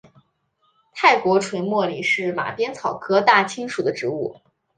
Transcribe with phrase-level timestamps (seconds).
[0.95, 4.35] 泰国垂茉莉是马鞭草科大青属的植物。